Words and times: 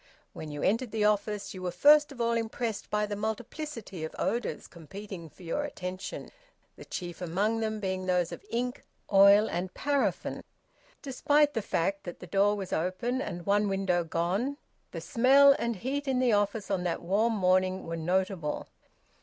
When 0.33 0.49
you 0.49 0.63
entered 0.63 0.89
the 0.89 1.05
office 1.05 1.53
you 1.53 1.61
were 1.61 1.69
first 1.69 2.11
of 2.11 2.19
all 2.19 2.31
impressed 2.31 2.89
by 2.89 3.05
the 3.05 3.15
multiplicity 3.15 4.03
of 4.03 4.15
odours 4.17 4.65
competing 4.65 5.29
for 5.29 5.43
your 5.43 5.63
attention, 5.63 6.31
the 6.75 6.85
chief 6.85 7.21
among 7.21 7.59
them 7.59 7.79
being 7.79 8.07
those 8.07 8.31
of 8.31 8.43
ink, 8.49 8.83
oil, 9.13 9.47
and 9.47 9.71
paraffin. 9.75 10.43
Despite 11.03 11.53
the 11.53 11.61
fact 11.61 12.03
that 12.05 12.19
the 12.19 12.25
door 12.25 12.55
was 12.55 12.73
open 12.73 13.21
and 13.21 13.45
one 13.45 13.69
window 13.69 14.03
gone, 14.03 14.57
the 14.89 15.01
smell 15.01 15.55
and 15.59 15.75
heat 15.75 16.07
in 16.07 16.17
the 16.17 16.33
office 16.33 16.71
on 16.71 16.81
that 16.85 17.03
warm 17.03 17.35
morning 17.35 17.85
were 17.85 17.95
notable. 17.95 18.69